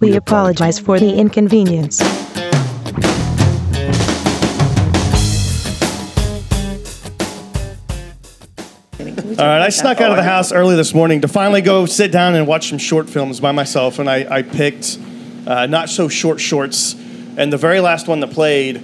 We 0.00 0.14
apologize 0.14 0.78
for 0.78 1.00
the 1.00 1.12
inconvenience. 1.12 2.00
All 2.00 2.06
right, 9.44 9.60
I 9.60 9.70
snuck 9.70 10.00
out 10.00 10.12
of 10.12 10.16
the 10.16 10.22
house 10.22 10.52
early 10.52 10.76
this 10.76 10.94
morning 10.94 11.22
to 11.22 11.28
finally 11.28 11.62
go 11.62 11.84
sit 11.86 12.12
down 12.12 12.36
and 12.36 12.46
watch 12.46 12.68
some 12.68 12.78
short 12.78 13.10
films 13.10 13.40
by 13.40 13.50
myself, 13.50 13.98
and 13.98 14.08
I, 14.08 14.36
I 14.36 14.42
picked 14.42 15.00
uh, 15.48 15.66
not 15.66 15.88
so 15.88 16.06
short 16.06 16.38
shorts, 16.38 16.94
and 17.36 17.52
the 17.52 17.56
very 17.56 17.80
last 17.80 18.06
one 18.06 18.20
that 18.20 18.30
played 18.30 18.80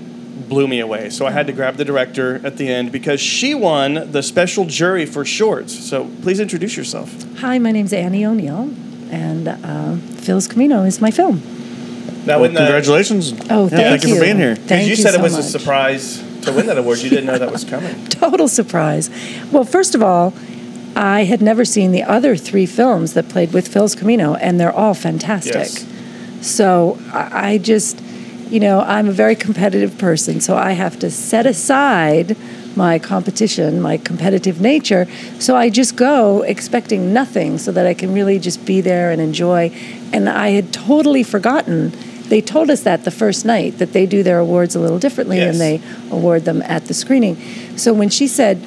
blew 0.49 0.67
me 0.67 0.81
away. 0.81 1.11
So 1.11 1.27
I 1.27 1.31
had 1.31 1.47
to 1.47 1.53
grab 1.53 1.77
the 1.77 1.85
director 1.85 2.45
at 2.45 2.57
the 2.57 2.69
end 2.69 2.91
because 2.91 3.21
she 3.21 3.55
won 3.55 4.11
the 4.11 4.21
special 4.21 4.65
jury 4.65 5.07
for 5.07 5.25
shorts. 5.25 5.79
So 5.79 6.11
please 6.23 6.41
introduce 6.41 6.77
yourself. 6.77 7.25
Hi, 7.39 7.61
my 7.61 7.71
name's 7.71 7.93
Annie 7.93 8.27
O'Neil, 8.27 8.75
and 9.11 9.49
uh, 9.49 9.97
Phil's 10.21 10.47
Camino 10.47 10.83
is 10.85 11.01
my 11.01 11.11
film. 11.11 11.43
Now, 12.27 12.41
Well, 12.41 12.51
the, 12.51 12.59
congratulations. 12.59 13.33
Oh, 13.51 13.65
Yeah, 13.65 13.69
thank 13.69 13.71
thank 13.71 14.05
you 14.05 14.15
for 14.15 14.21
being 14.23 14.37
here. 14.39 14.57
Thank 14.57 14.85
you, 14.85 14.91
you 14.91 14.97
said 14.97 15.13
so 15.15 15.21
it 15.21 15.23
was 15.23 15.35
much. 15.35 15.45
a 15.45 15.49
surprise 15.49 16.23
to 16.43 16.53
win 16.53 16.67
that 16.67 16.79
award. 16.79 16.99
You 17.01 17.11
didn't 17.11 17.27
know 17.27 17.39
that 17.39 17.53
was 17.53 17.65
coming. 17.65 18.07
Total 18.09 18.49
surprise. 18.49 19.11
Well, 19.53 19.65
first 19.65 19.95
of 19.95 20.03
all, 20.03 20.33
I 20.97 21.25
had 21.25 21.43
never 21.43 21.65
seen 21.65 21.93
the 21.93 22.03
other 22.03 22.37
three 22.37 22.67
films 22.67 23.15
that 23.15 23.29
played 23.29 23.53
with 23.53 23.69
Phil's 23.69 23.95
Camino, 23.95 24.35
and 24.37 24.59
they're 24.61 24.73
all 24.73 24.95
fantastic. 24.95 25.55
Yes. 25.55 25.87
So 26.41 26.99
I 27.13 27.51
I 27.55 27.59
just, 27.59 28.01
you 28.49 28.61
know, 28.61 28.81
I'm 28.81 29.09
a 29.09 29.13
very 29.13 29.35
competitive 29.37 29.99
person, 29.99 30.41
so 30.41 30.57
I 30.57 30.73
have 30.73 30.99
to 31.01 31.11
set 31.11 31.47
aside 31.47 32.37
my 32.77 32.99
competition, 32.99 33.81
my 33.81 33.97
competitive 33.97 34.61
nature. 34.61 35.07
So 35.39 35.57
I 35.57 35.71
just 35.71 35.97
go 35.97 36.43
expecting 36.43 37.13
nothing 37.13 37.59
so 37.59 37.73
that 37.73 37.87
I 37.87 37.95
can 37.95 38.13
really 38.13 38.39
just 38.39 38.65
be 38.65 38.81
there 38.81 39.11
and 39.11 39.21
enjoy. 39.21 39.71
And 40.13 40.29
I 40.29 40.51
had 40.51 40.73
totally 40.73 41.23
forgotten. 41.23 41.93
They 42.29 42.41
told 42.41 42.71
us 42.71 42.83
that 42.83 43.05
the 43.05 43.11
first 43.11 43.45
night 43.45 43.79
that 43.79 43.93
they 43.93 44.07
do 44.07 44.23
their 44.23 44.39
awards 44.39 44.75
a 44.75 44.81
little 44.81 44.99
differently 44.99 45.37
Yes. 45.39 45.53
and 45.53 45.61
they 45.61 45.81
award 46.11 46.45
them 46.45 46.63
at 46.63 46.87
the 46.87 46.95
screening. 46.95 47.37
So 47.77 47.93
when 47.93 48.09
she 48.09 48.27
said, 48.27 48.61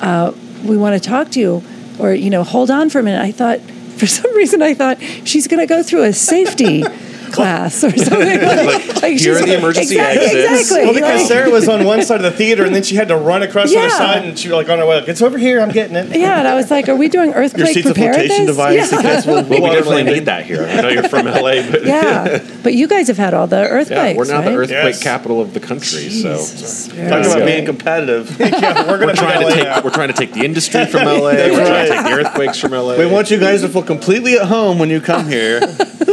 uh, 0.00 0.32
"We 0.64 0.76
want 0.76 1.00
to 1.00 1.08
talk 1.08 1.30
to 1.32 1.40
you," 1.40 1.62
or 1.98 2.14
you 2.14 2.30
know, 2.30 2.42
hold 2.42 2.70
on 2.70 2.88
for 2.90 2.98
a 3.00 3.02
minute, 3.02 3.20
I 3.22 3.30
thought, 3.32 3.60
for 3.96 4.06
some 4.18 4.34
reason, 4.34 4.62
I 4.62 4.74
thought 4.74 4.98
she's 5.24 5.46
going 5.46 5.60
to 5.60 5.66
go 5.66 5.82
through 5.82 6.04
a 6.04 6.12
safety 6.12 6.82
class 7.32 7.82
or 7.82 7.90
something. 7.96 8.40
Like, 8.40 9.02
like 9.02 9.16
here 9.18 9.34
are 9.34 9.38
she's- 9.38 9.44
the 9.46 9.58
emergency 9.58 9.94
exactly, 9.94 10.26
exits. 10.26 10.60
Exactly. 10.60 10.84
Well, 10.84 10.94
because 10.94 11.20
like- 11.20 11.26
Sarah 11.28 11.50
was 11.50 11.68
on 11.68 11.84
one 11.92 12.02
side 12.02 12.16
of 12.16 12.22
the 12.22 12.30
theater, 12.30 12.64
and 12.64 12.74
then 12.74 12.82
she 12.82 12.94
had 12.94 13.08
to 13.08 13.16
run 13.16 13.42
across 13.42 13.70
the 13.70 13.78
other 13.78 13.90
side, 13.90 14.24
and 14.24 14.38
she 14.38 14.48
was 14.48 14.56
like 14.56 14.68
on 14.68 14.78
her 14.78 14.86
way. 14.86 15.00
Like, 15.00 15.08
it's 15.08 15.22
over 15.22 15.38
here. 15.38 15.60
I'm 15.60 15.70
getting 15.70 15.96
it. 15.96 16.16
yeah, 16.16 16.38
and 16.38 16.46
I 16.48 16.54
was 16.54 16.70
like, 16.70 16.88
"Are 16.88 16.96
we 16.96 17.08
doing 17.08 17.30
Your 17.30 17.38
earthquake 17.38 17.74
seat's 17.74 17.88
a 17.88 17.94
preparedness?" 17.94 18.26
flotation 18.28 18.46
device. 18.46 18.92
Yeah. 18.92 18.96
in 18.98 19.02
case 19.02 19.26
we'll, 19.26 19.34
well, 19.36 19.44
we 19.48 19.56
definitely 19.60 19.94
landing. 19.96 20.14
need 20.14 20.24
that 20.26 20.44
here. 20.46 20.62
I 20.64 20.80
know 20.82 20.88
you're 20.88 21.08
from 21.08 21.26
LA, 21.26 21.62
but 21.70 21.84
yeah, 21.84 22.44
but 22.62 22.74
you 22.74 22.86
guys 22.86 23.08
have 23.08 23.16
had 23.18 23.34
all 23.34 23.46
the 23.46 23.56
earthquakes, 23.66 23.90
yeah, 24.12 24.16
we're 24.16 24.24
now 24.26 24.38
right? 24.40 24.44
the 24.50 24.56
earthquake 24.56 24.82
Yes. 24.94 25.02
capital 25.02 25.40
of 25.40 25.54
the 25.54 25.60
country. 25.60 26.08
So 26.10 26.36
Jesus, 26.36 26.88
Talk 26.88 26.96
about 26.96 27.46
being 27.46 27.64
competitive. 27.66 28.36
yeah, 28.38 28.86
we're 28.86 29.06
we're 29.06 29.14
trying 29.14 29.40
to 29.46 29.52
take 29.54 29.64
now. 29.64 29.80
we're 29.82 29.90
trying 29.90 30.08
to 30.08 30.14
take 30.14 30.32
the 30.32 30.44
industry 30.44 30.86
from 30.86 31.04
LA. 31.06 31.20
we're 31.32 31.54
trying 31.66 31.86
to 31.88 31.92
take 31.94 32.04
the 32.04 32.12
earthquakes 32.12 32.58
from 32.58 32.72
LA. 32.72 32.96
We 32.98 33.06
want 33.06 33.30
you 33.30 33.38
guys 33.38 33.62
to 33.62 33.68
feel 33.68 33.82
completely 33.82 34.34
at 34.38 34.46
home 34.46 34.78
when 34.78 34.90
you 34.90 35.00
come 35.00 35.26
here. 35.28 35.60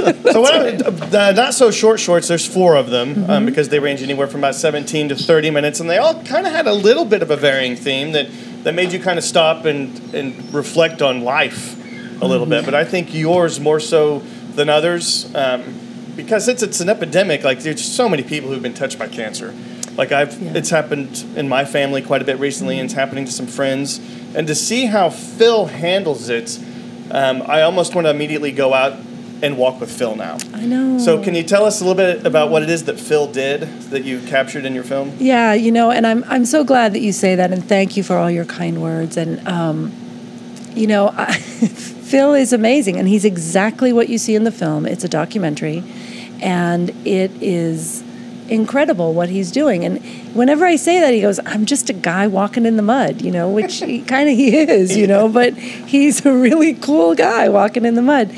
So 0.32 0.42
what 0.42 0.54
I, 0.54 0.72
the 0.72 1.32
not 1.34 1.54
so 1.54 1.72
short 1.72 2.00
shorts. 2.00 2.28
There's 2.28 2.46
four 2.48 2.76
of 2.76 2.90
them 2.90 3.16
Mm-hmm. 3.16 3.30
um, 3.32 3.46
because 3.46 3.70
they 3.70 3.80
range 3.80 4.02
anywhere 4.02 4.28
from 4.28 4.42
about 4.42 4.56
17 4.56 5.10
to 5.10 5.16
30 5.16 5.50
minutes, 5.52 5.80
and 5.80 5.90
they 5.90 5.98
all 5.98 6.22
kind 6.24 6.46
of 6.46 6.54
had 6.54 6.68
a 6.68 6.74
little 6.74 7.06
bit 7.06 7.22
of 7.22 7.32
a 7.32 7.36
varying 7.38 7.76
theme 7.76 8.12
that 8.14 8.28
that 8.64 8.74
made 8.76 8.92
you 8.92 9.00
kind 9.00 9.18
of 9.18 9.24
stop 9.26 9.66
and 9.66 10.14
and 10.14 10.54
reflect 10.54 11.02
on 11.02 11.22
life 11.24 11.76
a 12.22 12.28
little 12.28 12.46
Mm-hmm. 12.46 12.50
bit. 12.52 12.66
But 12.66 12.76
I 12.76 12.84
think 12.86 13.14
yours 13.14 13.60
more 13.60 13.80
so 13.80 14.20
than 14.56 14.70
others 14.70 15.34
um, 15.36 15.64
because 16.16 16.48
it's 16.48 16.62
it's 16.64 16.80
an 16.82 16.90
epidemic. 16.90 17.44
Like 17.44 17.60
there's 17.60 17.84
so 17.84 18.08
many 18.10 18.24
people 18.24 18.50
who've 18.50 18.62
been 18.64 18.74
touched 18.74 19.00
by 19.00 19.08
cancer. 19.08 19.54
Like 19.98 20.12
I've, 20.14 20.40
Yeah. 20.42 20.54
it's 20.56 20.70
happened 20.70 21.26
in 21.36 21.50
my 21.50 21.66
family 21.66 22.02
quite 22.02 22.22
a 22.22 22.26
bit 22.26 22.40
recently, 22.40 22.80
and 22.80 22.86
it's 22.86 22.94
happening 22.94 23.26
to 23.26 23.32
some 23.32 23.48
friends. 23.48 24.00
And 24.36 24.48
to 24.48 24.56
see 24.56 24.86
how 24.86 25.10
Phil 25.10 25.66
handles 25.66 26.30
it, 26.30 26.58
um, 27.12 27.42
I 27.46 27.64
almost 27.64 27.96
want 27.96 28.06
to 28.06 28.12
immediately 28.12 28.52
go 28.52 28.74
out 28.74 28.94
and 29.42 29.58
walk 29.58 29.80
with 29.80 29.92
Phil 29.92 30.16
now. 30.16 30.38
I 30.54 30.66
know. 30.66 30.98
So, 31.00 31.22
can 31.24 31.36
you 31.36 31.44
tell 31.44 31.66
us 31.66 31.82
a 31.82 31.86
little 31.86 31.96
bit 31.96 32.26
about 32.26 32.50
what 32.50 32.64
it 32.64 32.70
is 32.70 32.86
that 32.86 33.00
Phil 33.00 33.32
did 33.32 33.62
that 33.92 34.04
you 34.04 34.20
captured 34.22 34.66
in 34.66 34.74
your 34.74 34.84
film? 34.84 35.16
Yeah, 35.20 35.54
you 35.54 35.72
know, 35.72 35.92
and 35.92 36.06
I'm 36.06 36.24
I'm 36.26 36.46
so 36.46 36.64
glad 36.64 36.94
that 36.94 37.02
you 37.02 37.12
say 37.12 37.36
that, 37.36 37.52
and 37.52 37.64
thank 37.68 37.98
you 37.98 38.04
for 38.04 38.18
all 38.18 38.30
your 38.30 38.46
kind 38.46 38.82
words. 38.82 39.18
And 39.18 39.46
um, 39.48 39.94
you 40.74 40.88
know, 40.88 41.10
I, 41.16 41.34
Phil 42.10 42.34
is 42.34 42.54
amazing, 42.54 42.98
and 42.98 43.08
he's 43.08 43.26
exactly 43.26 43.94
what 43.94 44.10
you 44.10 44.18
see 44.18 44.36
in 44.36 44.44
the 44.44 44.52
film. 44.52 44.86
It's 44.86 45.04
a 45.04 45.10
documentary, 45.10 45.84
and 46.42 46.90
it 47.06 47.32
is 47.42 48.04
incredible 48.50 49.14
what 49.14 49.30
he's 49.30 49.52
doing. 49.52 49.86
And 49.86 50.04
whenever 50.36 50.66
I 50.66 50.76
say 50.76 51.00
that, 51.00 51.14
he 51.14 51.22
goes, 51.22 51.40
"I'm 51.46 51.66
just 51.66 51.90
a 51.90 51.94
guy 51.94 52.28
walking 52.28 52.66
in 52.66 52.76
the 52.78 52.84
mud," 52.84 53.22
you 53.22 53.32
know, 53.32 53.50
which 53.50 53.82
he 53.82 54.02
kind 54.14 54.30
of 54.30 54.36
he 54.36 54.58
is, 54.58 54.98
you 54.98 55.08
know, 55.08 55.30
but 55.30 55.56
he's 55.56 56.26
a 56.26 56.34
really 56.34 56.74
cool 56.74 57.16
guy 57.16 57.50
walking 57.50 57.86
in 57.86 57.96
the 57.96 58.02
mud. 58.02 58.32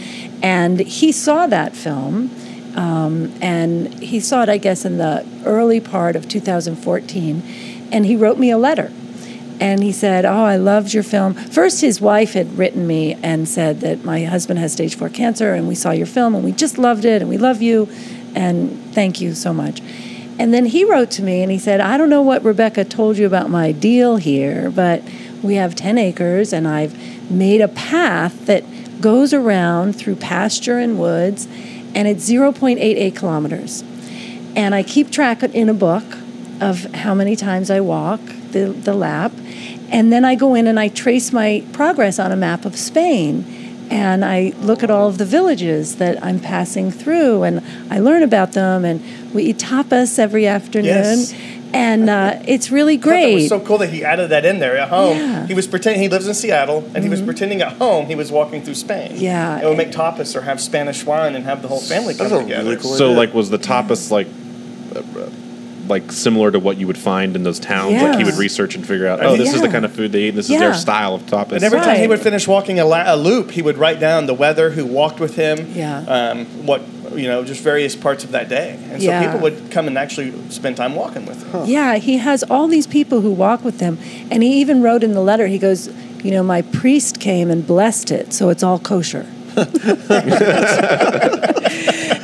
And 0.43 0.79
he 0.79 1.11
saw 1.11 1.49
that 1.49 1.75
film, 1.75 2.31
um, 2.77 3.33
and 3.43 3.93
he 3.95 4.21
saw 4.21 4.45
it, 4.45 4.49
I 4.49 4.59
guess, 4.59 4.85
in 4.85 4.99
the 4.99 5.27
early 5.45 5.81
part 5.81 6.15
of 6.15 6.29
2014, 6.29 7.43
and 7.91 8.07
he 8.07 8.15
wrote 8.15 8.39
me 8.39 8.51
a 8.51 8.59
letter. 8.59 8.93
And 9.59 9.83
he 9.83 9.91
said, 9.93 10.25
Oh, 10.25 10.45
I 10.45 10.57
loved 10.57 10.95
your 10.95 11.03
film. 11.03 11.35
First, 11.35 11.83
his 11.83 12.01
wife 12.01 12.33
had 12.33 12.57
written 12.57 12.87
me 12.87 13.19
and 13.23 13.47
said 13.47 13.81
that 13.81 14.03
my 14.05 14.25
husband 14.25 14.59
has 14.61 14.73
stage 14.73 14.95
four 14.95 15.11
cancer, 15.11 15.53
and 15.53 15.69
we 15.69 15.75
saw 15.75 15.91
your 15.91 16.07
film, 16.07 16.35
and 16.35 16.43
we 16.45 16.53
just 16.53 16.79
loved 16.79 17.05
it, 17.05 17.21
and 17.21 17.29
we 17.29 17.37
love 17.37 17.61
you, 17.61 17.87
and 18.35 18.95
thank 18.95 19.21
you 19.21 19.35
so 19.35 19.53
much. 19.53 19.81
And 20.39 20.55
then 20.55 20.67
he 20.67 20.85
wrote 20.85 21.11
to 21.13 21.23
me 21.23 21.43
and 21.43 21.51
he 21.51 21.59
said, 21.59 21.81
I 21.81 21.97
don't 21.97 22.09
know 22.09 22.23
what 22.23 22.43
Rebecca 22.43 22.85
told 22.85 23.19
you 23.19 23.27
about 23.27 23.51
my 23.51 23.73
deal 23.73 24.17
here, 24.17 24.71
but 24.71 25.03
we 25.43 25.55
have 25.55 25.75
10 25.75 25.99
acres, 25.99 26.53
and 26.53 26.69
I've 26.69 27.31
made 27.31 27.61
a 27.61 27.69
path 27.69 28.47
that 28.47 28.65
goes 29.01 29.33
around 29.33 29.95
through 29.95 30.17
pasture 30.17 30.79
and 30.79 30.99
woods, 30.99 31.47
and 31.95 32.07
it's 32.07 32.29
0.88 32.29 33.17
kilometers. 33.17 33.83
And 34.55 34.75
I 34.75 34.83
keep 34.83 35.11
track 35.11 35.43
in 35.43 35.69
a 35.69 35.75
book 35.75 36.05
of 36.61 36.85
how 36.95 37.15
many 37.15 37.37
times 37.37 37.71
I 37.71 37.81
walk 37.81 38.21
the, 38.53 38.67
the 38.67 38.95
lap. 38.95 39.33
And 39.91 40.13
then 40.13 40.25
I 40.25 40.35
go 40.35 40.55
in 40.55 40.67
and 40.67 40.79
I 40.79 40.89
trace 40.89 41.33
my 41.33 41.65
progress 41.73 42.19
on 42.19 42.33
a 42.33 42.37
map 42.37 42.65
of 42.65 42.77
Spain. 42.77 43.45
And 43.91 44.25
I 44.25 44.53
look 44.61 44.83
at 44.85 44.91
all 44.91 45.09
of 45.09 45.19
the 45.19 45.25
villages 45.25 45.97
that 45.97 46.23
I'm 46.25 46.39
passing 46.39 46.93
through 46.93 47.43
and 47.43 47.61
I 47.91 47.99
learn 47.99 48.23
about 48.23 48.53
them. 48.53 48.85
And 48.85 49.03
we 49.35 49.43
eat 49.45 49.59
tapas 49.59 50.19
every 50.19 50.47
afternoon. 50.47 50.87
Yes. 50.87 51.35
And 51.73 52.09
uh, 52.11 52.41
it's 52.47 52.71
really 52.71 52.97
great. 52.97 53.31
It 53.33 53.35
was 53.35 53.49
so 53.49 53.61
cool 53.61 53.79
that 53.79 53.91
he 53.91 54.05
added 54.05 54.31
that 54.31 54.45
in 54.45 54.59
there 54.59 54.77
at 54.77 54.89
home. 54.89 55.17
Yeah. 55.17 55.23
Mm-hmm. 55.39 55.47
He 55.47 55.55
was 55.55 55.67
pretending 55.69 56.03
he 56.03 56.09
lives 56.09 56.27
in 56.27 56.35
Seattle, 56.35 56.85
and 56.95 57.05
he 57.05 57.09
was 57.11 57.23
pretending 57.23 57.63
at 57.63 57.75
home 57.75 58.07
he 58.07 58.17
was 58.17 58.33
walking 58.33 58.63
through 58.63 58.75
Spain. 58.75 59.13
Yeah. 59.15 59.59
and 59.59 59.69
would 59.69 59.77
make 59.79 59.93
tapas 59.93 60.35
or 60.35 60.41
have 60.43 60.61
Spanish 60.61 61.05
wine 61.07 61.37
and 61.37 61.45
have 61.45 61.63
the 61.63 61.69
whole 61.69 61.81
family 61.81 62.15
come 62.15 62.29
That's 62.29 62.41
a 62.41 62.45
together. 62.45 62.71
really 62.71 62.83
cool 62.83 62.95
so 62.97 63.07
idea. 63.11 63.17
like 63.19 63.35
was 63.35 63.51
the 63.51 63.59
tapas 63.59 64.11
like 64.11 64.27
uh, 64.97 65.31
like 65.91 66.11
similar 66.13 66.51
to 66.51 66.59
what 66.59 66.77
you 66.79 66.87
would 66.87 66.97
find 66.99 67.37
in 67.37 67.43
those 67.43 67.59
towns? 67.61 68.01
Like 68.01 68.17
he 68.19 68.25
would 68.25 68.37
research 68.37 68.75
and 68.77 68.87
figure 68.87 69.07
out, 69.07 69.21
oh, 69.23 69.31
think- 69.37 69.39
this 69.45 69.55
is 69.55 69.61
the 69.61 69.69
kind 69.69 69.85
of 69.85 69.93
food 69.93 70.13
they 70.13 70.25
eat. 70.29 70.31
This 70.31 70.49
is 70.49 70.59
their 70.59 70.75
style 70.75 71.15
of 71.15 71.23
tapas. 71.23 71.53
And 71.53 71.65
every 71.65 71.81
time 71.81 71.99
he 71.99 72.07
would 72.07 72.21
finish 72.21 72.47
walking 72.49 72.79
a, 72.81 72.85
la- 72.85 73.15
a 73.15 73.17
loop, 73.17 73.51
he 73.51 73.61
would 73.63 73.77
write 73.77 74.01
down 74.01 74.27
the 74.27 74.35
weather, 74.35 74.71
who 74.71 74.87
walked 74.87 75.21
with 75.21 75.37
him, 75.37 75.73
Yeah. 75.75 75.99
um, 76.07 76.47
what 76.67 76.83
you 77.15 77.27
know, 77.27 77.43
just 77.45 77.61
various 77.61 77.97
parts 77.97 78.23
of 78.23 78.31
that 78.31 78.49
day. 78.49 78.79
And 78.91 79.03
so 79.03 79.09
Yeah. 79.09 79.25
people 79.27 79.41
would 79.41 79.73
come 79.73 79.89
and 79.89 79.99
actually 79.99 80.33
spend 80.51 80.77
time 80.77 80.95
walking 80.95 81.27
with 81.27 81.43
him. 81.53 81.65
Yeah, 81.67 81.97
he 81.97 82.19
has 82.19 82.45
all 82.45 82.69
these 82.69 82.87
people 82.87 83.21
who 83.21 83.33
walk 83.33 83.65
with 83.65 83.81
him. 83.81 83.99
And 84.31 84.45
he 84.45 84.61
even 84.61 84.81
wrote 84.81 85.03
in 85.03 85.13
the 85.13 85.21
letter, 85.21 85.49
he 85.49 85.59
goes, 85.59 85.91
You 86.23 86.31
know, 86.31 86.45
my 86.45 86.63
priest 86.63 87.19
came 87.19 87.51
and 87.51 87.67
blessed 87.67 88.13
it, 88.13 88.33
so 88.33 88.49
it's 88.51 88.63
all 88.63 88.79
kosher. 88.79 89.27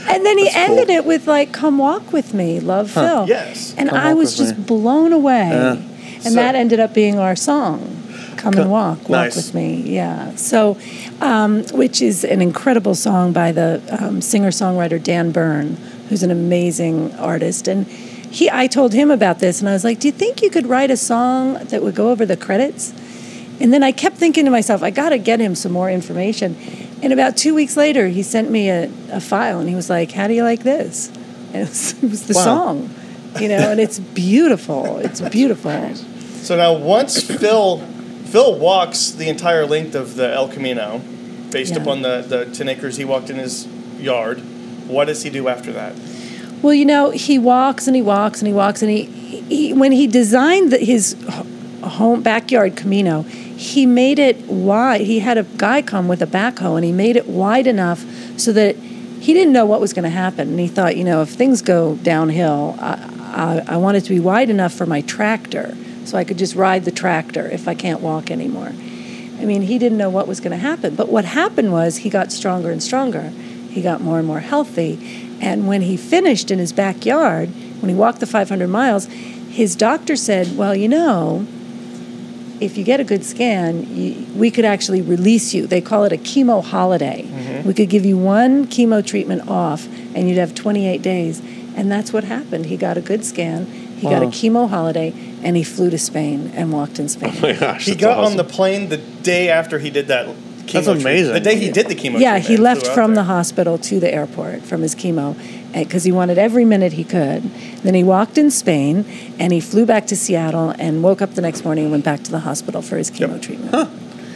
and 0.08 0.24
then 0.24 0.38
he 0.38 0.48
ended 0.52 0.88
it 0.90 1.04
with, 1.04 1.26
like, 1.26 1.52
Come 1.52 1.78
walk 1.78 2.12
with 2.12 2.32
me, 2.34 2.60
love 2.60 2.90
Phil. 2.90 3.26
Yes. 3.28 3.74
And 3.76 3.88
Come 3.90 3.98
I 3.98 4.14
was 4.14 4.36
just 4.36 4.56
me. 4.56 4.64
blown 4.64 5.12
away. 5.12 5.48
Yeah. 5.50 5.72
And 6.14 6.22
So- 6.24 6.34
that 6.34 6.54
ended 6.54 6.80
up 6.80 6.94
being 6.94 7.18
our 7.18 7.36
song. 7.36 7.92
Come 8.36 8.54
and 8.58 8.70
walk, 8.70 9.00
walk 9.08 9.24
Nice. 9.24 9.36
with 9.36 9.54
me. 9.54 9.82
Yeah. 9.86 10.34
So, 10.36 10.76
um, 11.20 11.64
which 11.72 12.00
is 12.02 12.22
an 12.22 12.40
incredible 12.42 12.94
song 12.94 13.32
by 13.32 13.50
the 13.50 13.80
um, 13.90 14.20
singer 14.20 14.50
songwriter 14.50 15.02
Dan 15.02 15.30
Byrne, 15.32 15.76
who's 16.08 16.22
an 16.22 16.30
amazing 16.30 17.12
artist. 17.18 17.66
And 17.66 17.86
he, 17.86 18.48
I 18.50 18.66
told 18.66 18.92
him 18.92 19.10
about 19.10 19.38
this, 19.40 19.60
and 19.60 19.68
I 19.68 19.72
was 19.72 19.84
like, 19.84 19.98
"Do 20.00 20.08
you 20.08 20.12
think 20.12 20.42
you 20.42 20.50
could 20.50 20.66
write 20.66 20.90
a 20.90 20.96
song 20.96 21.54
that 21.54 21.82
would 21.82 21.94
go 21.94 22.10
over 22.10 22.26
the 22.26 22.36
credits?" 22.36 22.92
And 23.58 23.72
then 23.72 23.82
I 23.82 23.90
kept 23.90 24.16
thinking 24.18 24.44
to 24.44 24.50
myself, 24.50 24.82
I 24.82 24.90
got 24.90 25.08
to 25.08 25.18
get 25.18 25.40
him 25.40 25.54
some 25.54 25.72
more 25.72 25.90
information. 25.90 26.56
And 27.06 27.12
about 27.12 27.36
two 27.36 27.54
weeks 27.54 27.76
later, 27.76 28.08
he 28.08 28.24
sent 28.24 28.50
me 28.50 28.68
a, 28.68 28.90
a 29.12 29.20
file, 29.20 29.60
and 29.60 29.68
he 29.68 29.76
was 29.76 29.88
like, 29.88 30.10
"How 30.10 30.26
do 30.26 30.34
you 30.34 30.42
like 30.42 30.64
this?" 30.64 31.08
And 31.54 31.62
it 31.62 31.68
was, 31.68 31.92
it 32.02 32.10
was 32.10 32.26
the 32.26 32.34
Wow. 32.34 32.42
song. 32.44 32.90
you 33.38 33.48
know, 33.48 33.70
and 33.70 33.78
it's 33.78 34.00
beautiful. 34.00 34.98
It's 34.98 35.20
beautiful. 35.20 35.94
So 36.42 36.56
now, 36.56 36.72
once 36.72 37.22
Phil 37.22 37.78
Phil 38.24 38.58
walks 38.58 39.12
the 39.12 39.28
entire 39.28 39.66
length 39.66 39.94
of 39.94 40.16
the 40.16 40.34
El 40.34 40.48
Camino, 40.48 41.00
based 41.52 41.74
Yeah. 41.74 41.82
upon 41.82 42.02
the 42.02 42.24
the 42.26 42.46
ten 42.46 42.68
acres 42.68 42.96
he 42.96 43.04
walked 43.04 43.30
in 43.30 43.36
his 43.36 43.68
yard, 44.00 44.40
what 44.88 45.04
does 45.04 45.22
he 45.22 45.30
do 45.30 45.46
after 45.46 45.70
that? 45.74 45.92
Well, 46.60 46.74
you 46.74 46.86
know, 46.86 47.10
he 47.10 47.38
walks 47.38 47.86
and 47.86 47.94
he 47.94 48.02
walks 48.02 48.40
and 48.40 48.48
he 48.48 48.52
walks 48.52 48.82
and 48.82 48.90
he, 48.90 49.04
he 49.48 49.72
when 49.72 49.92
he 49.92 50.08
designed 50.08 50.72
the, 50.72 50.78
his 50.78 51.14
home 51.88 52.22
backyard 52.22 52.76
Camino, 52.76 53.22
he 53.22 53.86
made 53.86 54.18
it 54.18 54.38
wide. 54.46 55.02
He 55.02 55.20
had 55.20 55.38
a 55.38 55.44
guy 55.44 55.82
come 55.82 56.08
with 56.08 56.22
a 56.22 56.26
backhoe 56.26 56.76
and 56.76 56.84
he 56.84 56.92
made 56.92 57.16
it 57.16 57.26
wide 57.26 57.66
enough 57.66 58.04
so 58.38 58.52
that 58.52 58.76
he 58.76 59.32
didn't 59.32 59.52
know 59.52 59.66
what 59.66 59.80
was 59.80 59.92
going 59.92 60.04
to 60.04 60.10
happen. 60.10 60.50
And 60.50 60.60
he 60.60 60.68
thought, 60.68 60.96
you 60.96 61.04
know, 61.04 61.22
if 61.22 61.30
things 61.30 61.62
go 61.62 61.96
downhill, 61.96 62.76
I, 62.78 63.62
I, 63.66 63.74
I 63.74 63.76
want 63.78 63.96
it 63.96 64.02
to 64.02 64.10
be 64.10 64.20
wide 64.20 64.50
enough 64.50 64.72
for 64.72 64.86
my 64.86 65.00
tractor 65.00 65.76
so 66.04 66.16
I 66.16 66.24
could 66.24 66.38
just 66.38 66.54
ride 66.54 66.84
the 66.84 66.90
tractor 66.90 67.48
if 67.48 67.66
I 67.66 67.74
can't 67.74 68.00
walk 68.00 68.30
anymore. 68.30 68.72
I 69.38 69.44
mean, 69.44 69.62
he 69.62 69.78
didn't 69.78 69.98
know 69.98 70.10
what 70.10 70.28
was 70.28 70.40
going 70.40 70.52
to 70.52 70.56
happen. 70.56 70.94
But 70.94 71.08
what 71.08 71.24
happened 71.24 71.72
was 71.72 71.98
he 71.98 72.10
got 72.10 72.32
stronger 72.32 72.70
and 72.70 72.82
stronger. 72.82 73.30
He 73.70 73.82
got 73.82 74.00
more 74.00 74.18
and 74.18 74.26
more 74.26 74.40
healthy. 74.40 75.36
And 75.40 75.66
when 75.66 75.82
he 75.82 75.96
finished 75.96 76.50
in 76.50 76.58
his 76.58 76.72
backyard, 76.72 77.50
when 77.80 77.88
he 77.90 77.94
walked 77.94 78.20
the 78.20 78.26
500 78.26 78.68
miles, 78.68 79.06
his 79.50 79.76
doctor 79.76 80.16
said, 80.16 80.56
Well, 80.56 80.74
you 80.74 80.88
know, 80.88 81.46
if 82.60 82.76
you 82.76 82.84
get 82.84 83.00
a 83.00 83.04
good 83.04 83.24
scan, 83.24 83.94
you, 83.94 84.26
we 84.34 84.50
could 84.50 84.64
actually 84.64 85.02
release 85.02 85.52
you. 85.54 85.66
They 85.66 85.80
call 85.80 86.04
it 86.04 86.12
a 86.12 86.16
chemo 86.16 86.62
holiday. 86.64 87.24
Mm-hmm. 87.24 87.68
We 87.68 87.74
could 87.74 87.88
give 87.90 88.04
you 88.04 88.16
one 88.16 88.66
chemo 88.66 89.04
treatment 89.04 89.48
off, 89.48 89.86
and 90.14 90.28
you'd 90.28 90.38
have 90.38 90.54
28 90.54 91.02
days. 91.02 91.40
And 91.76 91.92
that's 91.92 92.12
what 92.12 92.24
happened. 92.24 92.66
He 92.66 92.76
got 92.76 92.96
a 92.96 93.02
good 93.02 93.24
scan, 93.24 93.66
he 93.66 94.02
got 94.02 94.22
a 94.22 94.26
chemo 94.26 94.68
holiday, 94.68 95.12
and 95.42 95.56
he 95.56 95.62
flew 95.62 95.90
to 95.90 95.98
Spain 95.98 96.50
and 96.54 96.72
walked 96.72 96.98
in 96.98 97.08
Spain. 97.08 97.32
Oh 97.36 97.40
my 97.40 97.52
gosh, 97.52 97.84
He 97.84 97.94
got 97.94 98.18
awesome. 98.18 98.32
on 98.32 98.36
the 98.36 98.44
plane 98.44 98.88
the 98.88 98.96
day 98.98 99.48
after 99.48 99.78
he 99.78 99.90
did 99.90 100.08
that. 100.08 100.26
Chemo 100.66 100.72
That's 100.72 100.86
treatment. 100.86 101.00
amazing. 101.02 101.32
The 101.34 101.40
day 101.40 101.56
he 101.58 101.70
did 101.70 101.86
the 101.88 101.94
chemo. 101.94 102.18
Yeah, 102.18 102.32
treatment, 102.34 102.46
he 102.46 102.56
left 102.56 102.84
flew 102.86 102.94
from 102.94 103.14
the 103.14 103.24
hospital 103.24 103.78
to 103.78 104.00
the 104.00 104.12
airport 104.12 104.62
from 104.62 104.82
his 104.82 104.94
chemo 104.94 105.36
eh, 105.74 105.84
because 105.84 106.04
he 106.04 106.12
wanted 106.12 106.38
every 106.38 106.64
minute 106.64 106.94
he 106.94 107.04
could. 107.04 107.42
Then 107.82 107.94
he 107.94 108.02
walked 108.04 108.36
in 108.36 108.50
Spain 108.50 109.04
and 109.38 109.52
he 109.52 109.60
flew 109.60 109.86
back 109.86 110.06
to 110.08 110.16
Seattle 110.16 110.70
and 110.78 111.02
woke 111.02 111.22
up 111.22 111.34
the 111.34 111.40
next 111.42 111.64
morning 111.64 111.84
and 111.84 111.92
went 111.92 112.04
back 112.04 112.22
to 112.24 112.30
the 112.30 112.40
hospital 112.40 112.82
for 112.82 112.96
his 112.96 113.10
chemo 113.10 113.40
treatment. 113.40 113.70
Huh. 113.72 113.86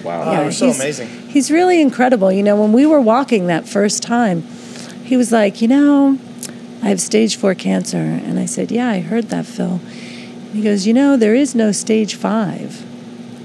Wow. 0.05 0.23
Oh, 0.25 0.43
it 0.43 0.47
was 0.47 0.56
so 0.59 0.67
he's- 0.67 0.81
amazing. 0.81 1.09
He's 1.29 1.50
really 1.50 1.81
incredible. 1.81 2.33
You 2.33 2.43
know, 2.43 2.56
when 2.61 2.73
we 2.73 2.87
were 2.87 3.00
walking 3.00 3.47
that 3.49 3.69
first 3.69 4.03
time, 4.03 4.43
he 5.05 5.17
was 5.17 5.31
like, 5.33 5.61
You 5.61 5.69
know, 5.69 6.19
I 6.83 6.88
have 6.88 7.00
stage 7.00 7.37
four 7.37 7.55
cancer. 7.55 7.99
And 7.99 8.38
I 8.38 8.47
said, 8.47 8.71
Yeah, 8.71 8.88
I 8.88 9.00
heard 9.00 9.29
that, 9.31 9.44
Phil. 9.47 9.81
And 9.83 10.55
he 10.55 10.62
goes, 10.62 10.87
You 10.87 10.94
know, 10.94 11.17
there 11.17 11.35
is 11.35 11.55
no 11.55 11.71
stage 11.73 12.15
five. 12.15 12.87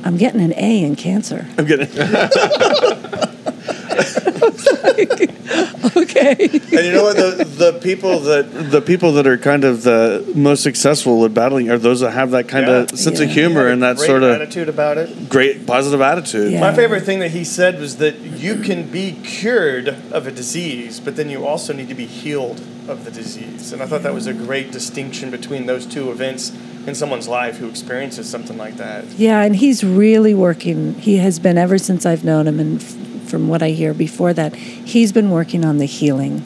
I'm 0.06 0.18
getting 0.18 0.40
an 0.40 0.54
A 0.54 0.84
in 0.84 0.96
cancer. 0.96 1.48
I'm 1.58 1.66
getting. 1.66 1.88
okay. 5.98 6.36
And 6.40 6.86
you 6.86 6.92
know 6.92 7.04
what? 7.04 7.16
The, 7.16 7.46
the 7.72 7.80
people 7.82 8.20
that 8.22 8.72
the 8.72 8.82
people 8.82 9.14
that 9.14 9.28
are 9.28 9.38
kind 9.38 9.64
of 9.64 9.84
the 9.84 10.30
most 10.36 10.64
successful 10.64 11.24
at 11.26 11.34
battling 11.34 11.70
are 11.70 11.78
those 11.78 12.00
that 12.02 12.12
have 12.12 12.32
that 12.32 12.48
kind 12.48 12.68
of 12.68 12.90
sense 12.98 13.20
Yeah. 13.20 13.26
of 13.26 13.32
humor 13.32 13.68
and 13.68 13.82
that 13.84 13.98
Great 13.98 14.08
sort 14.08 14.24
of 14.24 14.32
attitude 14.32 14.70
about 14.70 14.98
it. 14.98 15.30
great 15.30 15.66
positive 15.66 16.02
attitude. 16.02 16.52
Yeah. 16.54 16.62
My 16.62 16.74
favorite 16.74 17.04
thing 17.04 17.20
that 17.20 17.32
he 17.32 17.44
said 17.44 17.80
was 17.80 17.98
that 17.98 18.20
you 18.20 18.62
can 18.62 18.90
be 18.90 19.14
cured 19.24 19.90
of 20.12 20.28
a 20.28 20.32
disease, 20.32 21.00
but 21.00 21.16
then 21.16 21.30
you 21.30 21.46
also 21.46 21.74
need 21.74 21.90
to 21.90 21.96
be 21.96 22.06
healed 22.06 22.62
of 22.88 23.04
the 23.06 23.12
disease. 23.12 23.74
And 23.74 23.82
I 23.82 23.88
thought 23.88 24.04
that 24.04 24.14
was 24.14 24.28
a 24.28 24.34
great 24.34 24.72
distinction 24.72 25.32
between 25.32 25.66
those 25.66 25.86
two 25.86 26.12
events 26.12 26.52
in 26.86 26.94
someone's 26.94 27.28
life 27.28 27.58
who 27.58 27.68
experiences 27.68 28.30
something 28.30 28.58
like 28.58 28.78
that. 28.78 29.06
Yeah, 29.18 29.42
and 29.42 29.56
he's 29.56 29.84
really 29.84 30.36
working. 30.36 30.94
He 30.96 31.18
has 31.18 31.40
been 31.40 31.58
ever 31.58 31.80
since 31.80 32.06
I've 32.06 32.24
known 32.24 32.48
him, 32.48 32.60
and 32.60 32.80
f- 32.80 32.96
from 33.26 33.48
what 33.48 33.62
I 33.62 33.70
hear 33.70 33.94
before 33.94 34.34
that, 34.34 34.56
he's 34.56 35.12
been 35.12 35.30
working 35.32 35.66
on 35.66 35.78
the 35.78 35.86
healing. 35.86 36.40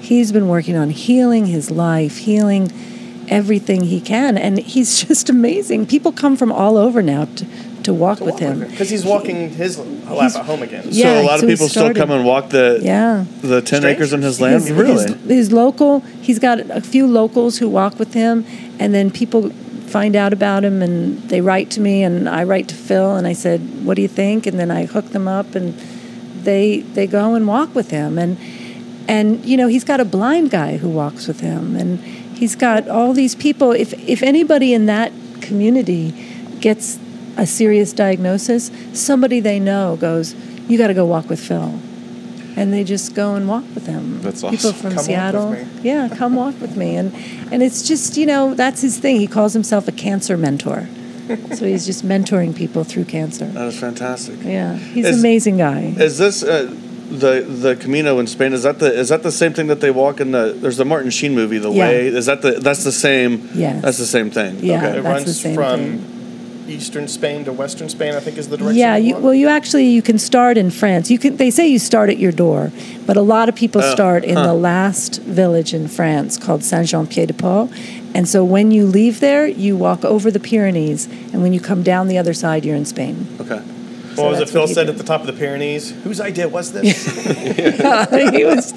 He's 0.00 0.32
been 0.32 0.48
working 0.48 0.76
on 0.76 0.90
healing 0.90 1.46
his 1.46 1.70
life, 1.70 2.18
healing 2.18 2.72
everything 3.28 3.82
he 3.84 4.00
can, 4.00 4.36
and 4.36 4.58
he's 4.58 5.00
just 5.06 5.28
amazing. 5.30 5.86
People 5.86 6.12
come 6.12 6.36
from 6.36 6.50
all 6.52 6.76
over 6.76 7.02
now 7.02 7.26
to, 7.26 7.46
to 7.84 7.94
walk 7.94 8.20
with 8.20 8.38
him. 8.38 8.60
Because 8.60 8.90
he's 8.90 9.04
walking 9.04 9.50
his 9.50 9.78
lap 9.78 10.34
at 10.36 10.44
home 10.44 10.62
again. 10.62 10.84
Yeah, 10.88 11.04
so 11.14 11.20
a 11.20 11.22
lot 11.22 11.38
so 11.40 11.44
of 11.46 11.50
he 11.50 11.54
people 11.54 11.68
still 11.68 11.94
come 11.94 12.10
and 12.10 12.24
walk 12.24 12.50
the 12.50 12.80
Yeah. 12.82 13.24
the 13.42 13.60
ten 13.62 13.80
Strangers. 13.80 13.84
acres 13.84 14.12
in 14.12 14.22
his 14.22 14.40
land. 14.40 14.54
his, 14.62 14.72
really? 14.72 14.92
his, 15.12 15.24
his 15.28 15.52
local 15.52 16.00
he's 16.20 16.38
got 16.38 16.58
a 16.60 16.80
few 16.80 17.06
locals 17.06 17.58
who 17.58 17.68
walk 17.68 17.98
with 17.98 18.12
him 18.14 18.44
and 18.78 18.92
then 18.94 19.10
people 19.10 19.50
find 19.86 20.14
out 20.16 20.32
about 20.32 20.64
him 20.64 20.80
and 20.82 21.20
they 21.28 21.40
write 21.40 21.70
to 21.70 21.80
me 21.80 22.02
and 22.02 22.26
i 22.28 22.42
write 22.42 22.66
to 22.68 22.74
phil 22.74 23.14
and 23.16 23.26
i 23.26 23.32
said 23.34 23.60
what 23.84 23.94
do 23.94 24.00
you 24.02 24.08
think 24.08 24.46
and 24.46 24.58
then 24.58 24.70
i 24.70 24.86
hook 24.86 25.06
them 25.10 25.28
up 25.28 25.54
and 25.54 25.74
they 26.44 26.80
they 26.80 27.06
go 27.06 27.34
and 27.34 27.46
walk 27.46 27.74
with 27.74 27.90
him. 27.90 28.18
And 28.18 28.36
and 29.08 29.44
you 29.44 29.56
know 29.56 29.68
he's 29.68 29.84
got 29.84 30.00
a 30.00 30.04
blind 30.04 30.50
guy 30.50 30.76
who 30.76 30.88
walks 30.88 31.26
with 31.26 31.40
him. 31.40 31.76
And 31.76 31.98
he's 32.00 32.54
got 32.56 32.88
all 32.88 33.12
these 33.12 33.34
people. 33.34 33.72
If 33.72 33.92
if 34.08 34.22
anybody 34.22 34.72
in 34.74 34.86
that 34.86 35.12
community 35.40 36.14
gets 36.60 36.98
a 37.36 37.46
serious 37.46 37.92
diagnosis 37.94 38.70
somebody 38.92 39.40
they 39.40 39.58
know 39.58 39.96
goes 39.96 40.34
you 40.68 40.76
got 40.78 40.88
to 40.88 40.94
go 40.94 41.04
walk 41.04 41.28
with 41.28 41.40
phil. 41.40 41.80
And 42.54 42.72
they 42.72 42.84
just 42.84 43.14
go 43.14 43.34
and 43.34 43.48
walk 43.48 43.64
with 43.74 43.86
him. 43.86 44.20
That's 44.20 44.42
People 44.42 44.72
from 44.74 44.90
Come 44.90 44.96
walk 44.96 45.04
Seattle, 45.06 45.50
with 45.50 45.74
me. 45.76 45.80
yeah, 45.90 46.08
come 46.08 46.34
walk 46.36 46.60
with 46.60 46.76
me, 46.76 46.96
and 46.96 47.14
and 47.50 47.62
it's 47.62 47.88
just 47.88 48.18
you 48.18 48.26
know 48.26 48.52
that's 48.54 48.82
his 48.82 48.98
thing. 48.98 49.16
He 49.18 49.26
calls 49.26 49.54
himself 49.54 49.88
a 49.88 49.92
cancer 49.92 50.36
mentor, 50.36 50.86
so 51.54 51.64
he's 51.66 51.86
just 51.86 52.04
mentoring 52.04 52.54
people 52.54 52.84
through 52.84 53.04
cancer. 53.04 53.46
that 53.46 53.66
is 53.68 53.78
fantastic. 53.78 54.42
Yeah, 54.42 54.76
he's 54.76 55.06
Is- 55.06 55.14
an 55.16 55.20
amazing 55.20 55.56
guy. 55.58 55.94
Is 55.98 56.18
this 56.18 56.42
uh, 56.42 56.74
the 57.10 57.42
the 57.42 57.76
Camino 57.76 58.18
in 58.18 58.26
Spain? 58.26 58.52
Is 58.52 58.62
that 58.62 58.78
the 58.78 58.92
is 58.92 59.08
that 59.10 59.22
the 59.22 59.32
same 59.32 59.52
thing 59.52 59.66
that 59.68 59.80
they 59.80 59.90
walk 59.90 60.20
in 60.20 60.32
the? 60.32 60.52
There's 60.56 60.78
the 60.78 60.84
Martin 60.84 61.10
Sheen 61.10 61.34
movie, 61.34 61.58
The 61.58 61.70
Yeah. 61.70 61.84
Way. 61.88 62.06
Is 62.08 62.26
that 62.26 62.42
the 62.42 62.52
that's 62.52 62.84
the 62.84 62.92
same? 62.92 63.48
Yes. 63.54 63.82
That's 63.82 63.98
the 63.98 64.06
same 64.06 64.30
thing. 64.30 64.58
Yeah. 64.60 64.78
Okay. 64.86 64.98
It 64.98 65.02
runs 65.02 65.24
the 65.26 65.32
same 65.34 65.54
from 65.54 65.80
thing. 65.80 66.08
eastern 66.68 67.08
Spain 67.08 67.44
to 67.44 67.52
western 67.52 67.88
Spain, 67.90 68.14
I 68.14 68.20
think 68.20 68.38
is 68.38 68.48
the 68.48 68.56
direction. 68.56 68.78
Yeah, 68.78 68.96
you 68.96 69.16
you, 69.16 69.22
well, 69.22 69.34
you 69.34 69.48
actually 69.48 69.88
you 69.88 70.00
can 70.00 70.18
start 70.18 70.56
in 70.56 70.70
France. 70.70 71.10
You 71.10 71.18
can. 71.18 71.36
They 71.36 71.50
say 71.50 71.66
you 71.68 71.78
start 71.78 72.08
at 72.08 72.18
your 72.18 72.32
door, 72.32 72.72
but 73.06 73.16
a 73.16 73.22
lot 73.22 73.48
of 73.50 73.54
people 73.54 73.82
Oh, 73.82 73.92
start 73.92 74.24
in 74.24 74.36
huh. 74.36 74.46
the 74.46 74.54
last 74.54 75.20
village 75.22 75.74
in 75.74 75.88
France 75.88 76.38
called 76.38 76.64
Saint 76.64 76.86
Jean 76.88 77.06
Pied 77.06 77.28
de 77.28 77.34
Port. 77.34 77.70
And 78.14 78.28
so 78.28 78.44
when 78.44 78.70
you 78.70 78.86
leave 78.86 79.20
there, 79.20 79.46
you 79.46 79.76
walk 79.76 80.04
over 80.04 80.30
the 80.30 80.40
Pyrenees, 80.40 81.06
and 81.06 81.42
when 81.42 81.52
you 81.52 81.60
come 81.60 81.82
down 81.82 82.08
the 82.08 82.18
other 82.18 82.34
side, 82.34 82.64
you're 82.64 82.76
in 82.76 82.84
Spain. 82.84 83.26
Okay. 83.40 83.58
what 84.16 84.30
was 84.30 84.40
it 84.40 84.50
Phil 84.50 84.66
said 84.66 84.86
did. 84.86 84.90
at 84.90 84.98
the 84.98 85.04
top 85.04 85.22
of 85.22 85.26
the 85.26 85.32
Pyrenees? 85.32 85.90
Whose 86.02 86.20
idea 86.20 86.48
was 86.48 86.72
this? 86.72 87.06
he 88.36 88.44
was, 88.44 88.74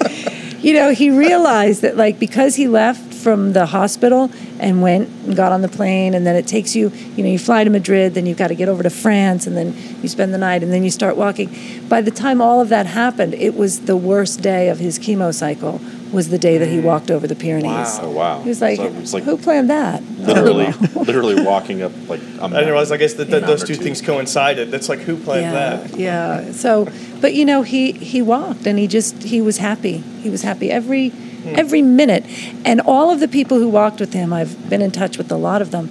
you 0.62 0.72
know, 0.72 0.92
he 0.92 1.10
realized 1.10 1.82
that 1.82 1.96
like 1.96 2.18
because 2.18 2.56
he 2.56 2.66
left 2.66 3.06
from 3.26 3.52
the 3.54 3.66
hospital 3.66 4.30
and 4.60 4.80
went 4.80 5.08
and 5.26 5.34
got 5.34 5.50
on 5.50 5.60
the 5.60 5.68
plane, 5.68 6.14
and 6.14 6.24
then 6.24 6.36
it 6.36 6.46
takes 6.46 6.76
you, 6.76 6.90
you 7.16 7.24
know, 7.24 7.28
you 7.28 7.38
fly 7.38 7.64
to 7.64 7.70
Madrid, 7.70 8.14
then 8.14 8.24
you've 8.24 8.38
got 8.38 8.48
to 8.48 8.54
get 8.54 8.68
over 8.68 8.84
to 8.84 8.88
France, 8.88 9.46
and 9.46 9.56
then 9.56 9.76
you 10.00 10.08
spend 10.08 10.32
the 10.32 10.38
night, 10.38 10.62
and 10.62 10.72
then 10.72 10.84
you 10.84 10.90
start 10.90 11.16
walking. 11.16 11.50
By 11.88 12.00
the 12.00 12.12
time 12.12 12.40
all 12.40 12.60
of 12.60 12.68
that 12.68 12.86
happened, 12.86 13.34
it 13.34 13.56
was 13.56 13.80
the 13.80 13.96
worst 13.96 14.42
day 14.42 14.68
of 14.68 14.78
his 14.78 14.98
chemo 14.98 15.34
cycle. 15.34 15.80
Was 16.12 16.28
the 16.28 16.38
day 16.38 16.56
that 16.58 16.68
he 16.68 16.78
walked 16.78 17.10
over 17.10 17.26
the 17.26 17.34
Pyrenees. 17.34 17.98
Oh, 18.00 18.10
wow. 18.10 18.40
He 18.40 18.48
was 18.48 18.60
like, 18.60 18.76
So 18.76 18.84
it's 18.84 19.12
like 19.12 19.24
"Who 19.24 19.36
planned 19.36 19.70
that?" 19.70 20.02
literally, 20.26 20.72
literally 20.94 21.42
walking 21.42 21.82
up 21.82 21.92
like 22.08 22.20
a 22.20 22.44
I 22.44 22.48
didn't 22.48 22.66
realize. 22.66 22.92
I 22.92 22.96
guess 22.96 23.14
that, 23.14 23.30
that 23.30 23.46
those 23.46 23.64
two 23.64 23.74
things 23.74 24.00
coincided. 24.00 24.70
That's 24.70 24.88
like 24.88 25.00
who 25.00 25.16
planned 25.16 25.42
yeah, 25.42 25.52
that? 25.52 25.96
Yeah. 25.96 26.52
So, 26.52 26.88
but 27.20 27.34
you 27.34 27.44
know, 27.44 27.62
he 27.62 27.92
he 27.92 28.22
walked 28.22 28.66
and 28.66 28.78
he 28.78 28.86
just 28.86 29.22
he 29.22 29.40
was 29.40 29.58
happy. 29.58 29.98
He 29.98 30.30
was 30.30 30.42
happy 30.42 30.70
every 30.70 31.08
hmm. 31.10 31.54
every 31.56 31.82
minute. 31.82 32.24
And 32.64 32.80
all 32.80 33.10
of 33.10 33.20
the 33.20 33.28
people 33.28 33.58
who 33.58 33.68
walked 33.68 34.00
with 34.00 34.12
him, 34.12 34.32
I've 34.32 34.68
been 34.70 34.82
in 34.82 34.90
touch 34.90 35.18
with 35.18 35.30
a 35.30 35.36
lot 35.36 35.62
of 35.62 35.70
them. 35.70 35.88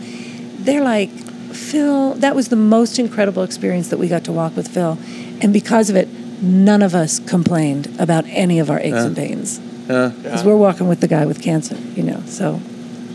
They're 0.59 0.83
like, 0.83 1.09
Phil, 1.09 2.15
that 2.15 2.35
was 2.35 2.49
the 2.49 2.55
most 2.55 2.99
incredible 2.99 3.43
experience 3.43 3.89
that 3.89 3.97
we 3.97 4.07
got 4.07 4.23
to 4.25 4.31
walk 4.31 4.55
with 4.55 4.67
Phil, 4.67 4.97
and 5.41 5.53
because 5.53 5.89
of 5.89 5.95
it, 5.95 6.07
none 6.41 6.81
of 6.81 6.95
us 6.95 7.19
complained 7.19 7.93
about 7.99 8.25
any 8.27 8.59
of 8.59 8.69
our 8.69 8.79
aches 8.79 9.03
and 9.03 9.15
pains 9.15 9.59
Yeah. 9.87 10.11
because 10.23 10.43
we're 10.43 10.55
walking 10.57 10.87
with 10.87 10.99
the 11.01 11.07
guy 11.07 11.25
with 11.25 11.41
cancer. 11.41 11.75
You 11.95 12.03
know, 12.03 12.21
so 12.25 12.53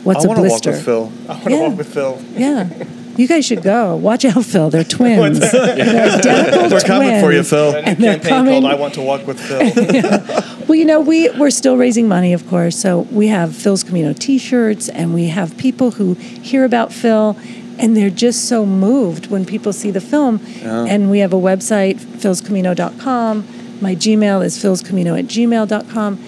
what's 0.04 0.24
I 0.24 0.26
a 0.26 0.28
want 0.28 0.38
to 0.38 0.48
walk 0.48 0.62
blister? 0.62 0.70
with 0.72 0.84
Phil. 0.84 1.12
I 1.28 1.32
want 1.32 1.44
to 1.44 1.50
Yeah. 1.50 1.68
walk 1.68 1.78
with 1.78 1.92
Phil. 1.94 2.18
Yeah. 2.36 2.68
You 3.16 3.26
guys 3.28 3.44
should 3.44 3.62
go. 3.62 3.96
Watch 3.96 4.24
out, 4.24 4.44
Phil. 4.44 4.70
They're 4.70 4.84
twins. 4.98 5.40
They're 5.40 6.14
identical 6.14 6.70
We're 6.70 6.80
coming 6.80 7.20
for 7.20 7.32
you. 7.32 7.42
Phil. 7.42 7.70
A 7.70 7.72
new 7.72 7.78
And 7.78 7.98
they're 7.98 8.14
campaign 8.14 8.30
coming- 8.30 8.62
called 8.62 8.72
"I 8.72 8.74
Want 8.76 8.94
to 8.94 9.02
Walk 9.02 9.26
with 9.26 9.38
Phil." 9.40 10.46
Well, 10.70 10.78
you 10.78 10.84
know, 10.84 11.00
we, 11.00 11.28
we're 11.30 11.50
still 11.50 11.76
raising 11.76 12.06
money, 12.06 12.32
of 12.32 12.48
course. 12.48 12.78
So 12.78 13.00
we 13.10 13.26
have 13.26 13.56
Phil's 13.56 13.82
Camino 13.82 14.12
t 14.12 14.38
shirts, 14.38 14.88
and 14.88 15.12
we 15.12 15.26
have 15.26 15.56
people 15.56 15.90
who 15.90 16.14
hear 16.14 16.64
about 16.64 16.92
Phil, 16.92 17.36
and 17.76 17.96
they're 17.96 18.08
just 18.08 18.44
so 18.48 18.64
moved 18.64 19.32
when 19.32 19.44
people 19.44 19.72
see 19.72 19.90
the 19.90 20.00
film. 20.00 20.38
And 20.62 21.10
we 21.10 21.18
have 21.18 21.32
a 21.32 21.36
website, 21.36 21.96
philscamino.com. 21.98 23.44
My 23.80 23.94
Gmail 23.96 24.44
is 24.44 24.56
philscamino 24.62 25.18
at 25.18 25.24
gmail.com. 25.26 26.18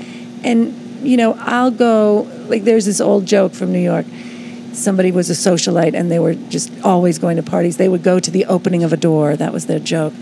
And, 0.44 1.06
you 1.06 1.16
know, 1.16 1.34
I'll 1.38 1.70
go, 1.70 2.28
like, 2.48 2.64
there's 2.64 2.86
this 2.86 3.00
old 3.00 3.26
joke 3.26 3.52
from 3.52 3.72
New 3.72 3.80
York. 3.80 4.06
somebody 4.72 5.12
was 5.12 5.28
a 5.28 5.34
socialite 5.34 5.92
and 5.94 6.10
they 6.10 6.18
were 6.18 6.34
just 6.34 6.72
always 6.82 7.18
going 7.18 7.36
to 7.36 7.42
parties, 7.42 7.76
they 7.76 7.88
would 7.88 8.02
go 8.02 8.18
to 8.18 8.30
the 8.30 8.46
opening 8.46 8.82
of 8.82 8.92
a 8.92 8.96
door. 8.96 9.36
That 9.36 9.52
was 9.52 9.66
their 9.66 9.78
joke. 9.78 10.14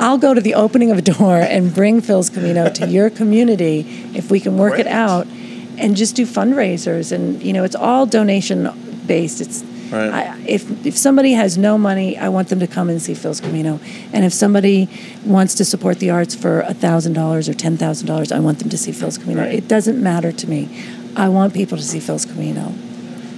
I'll 0.00 0.18
go 0.18 0.34
to 0.34 0.40
the 0.40 0.54
opening 0.54 0.90
of 0.90 0.98
a 0.98 1.02
door 1.02 1.36
and 1.36 1.72
bring 1.72 2.00
Phil's 2.00 2.28
Camino 2.28 2.68
to 2.70 2.88
your 2.88 3.10
community 3.20 3.80
if 4.14 4.30
we 4.30 4.40
can 4.40 4.58
work 4.58 4.78
it 4.78 4.88
out 4.88 5.26
and 5.78 5.96
just 5.96 6.16
do 6.16 6.26
fundraisers. 6.26 7.12
And, 7.12 7.42
you 7.42 7.52
know, 7.52 7.62
it's 7.62 7.76
all 7.76 8.06
donation 8.06 8.68
based. 9.06 9.40
It's 9.40 9.62
Right. 9.92 10.10
I, 10.10 10.40
if 10.46 10.86
if 10.86 10.96
somebody 10.96 11.32
has 11.32 11.58
no 11.58 11.76
money, 11.76 12.16
I 12.16 12.28
want 12.30 12.48
them 12.48 12.60
to 12.60 12.66
come 12.66 12.88
and 12.88 13.00
see 13.00 13.14
Phil's 13.14 13.40
Camino. 13.40 13.78
And 14.12 14.24
if 14.24 14.32
somebody 14.32 14.88
wants 15.24 15.54
to 15.56 15.64
support 15.64 15.98
the 15.98 16.10
arts 16.10 16.34
for 16.34 16.62
thousand 16.74 17.12
dollars 17.12 17.48
or 17.48 17.54
ten 17.54 17.76
thousand 17.76 18.06
dollars, 18.06 18.32
I 18.32 18.38
want 18.40 18.58
them 18.58 18.70
to 18.70 18.78
see 18.78 18.92
Phil's 18.92 19.18
Camino. 19.18 19.42
Right. 19.42 19.54
It 19.54 19.68
doesn't 19.68 20.02
matter 20.02 20.32
to 20.32 20.46
me. 20.48 20.68
I 21.14 21.28
want 21.28 21.52
people 21.52 21.76
to 21.76 21.84
see 21.84 22.00
Phil's 22.00 22.24
Camino. 22.24 22.72